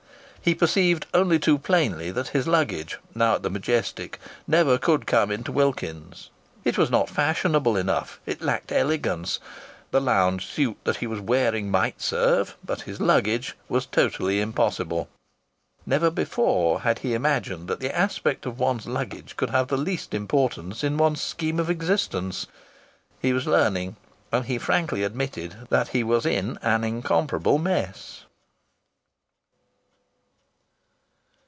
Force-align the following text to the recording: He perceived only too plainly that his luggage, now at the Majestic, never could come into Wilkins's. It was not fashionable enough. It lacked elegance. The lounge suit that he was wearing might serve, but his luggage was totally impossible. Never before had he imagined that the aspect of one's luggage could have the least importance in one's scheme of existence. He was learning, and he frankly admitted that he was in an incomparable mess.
He 0.43 0.55
perceived 0.55 1.05
only 1.13 1.37
too 1.37 1.59
plainly 1.59 2.09
that 2.09 2.29
his 2.29 2.47
luggage, 2.47 2.97
now 3.13 3.35
at 3.35 3.43
the 3.43 3.49
Majestic, 3.51 4.17
never 4.47 4.79
could 4.79 5.05
come 5.05 5.29
into 5.29 5.51
Wilkins's. 5.51 6.31
It 6.65 6.79
was 6.79 6.89
not 6.89 7.11
fashionable 7.11 7.77
enough. 7.77 8.19
It 8.25 8.41
lacked 8.41 8.71
elegance. 8.71 9.37
The 9.91 10.01
lounge 10.01 10.47
suit 10.47 10.77
that 10.83 10.95
he 10.95 11.05
was 11.05 11.21
wearing 11.21 11.69
might 11.69 12.01
serve, 12.01 12.57
but 12.65 12.81
his 12.81 12.99
luggage 12.99 13.55
was 13.69 13.85
totally 13.85 14.41
impossible. 14.41 15.09
Never 15.85 16.09
before 16.09 16.79
had 16.81 16.97
he 17.05 17.13
imagined 17.13 17.67
that 17.67 17.79
the 17.79 17.95
aspect 17.95 18.47
of 18.47 18.57
one's 18.57 18.87
luggage 18.87 19.37
could 19.37 19.51
have 19.51 19.67
the 19.67 19.77
least 19.77 20.11
importance 20.11 20.83
in 20.83 20.97
one's 20.97 21.21
scheme 21.21 21.59
of 21.59 21.69
existence. 21.69 22.47
He 23.19 23.31
was 23.31 23.45
learning, 23.45 23.95
and 24.31 24.45
he 24.45 24.57
frankly 24.57 25.03
admitted 25.03 25.55
that 25.69 25.89
he 25.89 26.03
was 26.03 26.25
in 26.25 26.57
an 26.63 26.83
incomparable 26.83 27.59
mess. 27.59 28.23